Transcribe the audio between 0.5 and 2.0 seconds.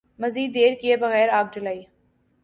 دیر کئے بغیر آگ جلائی۔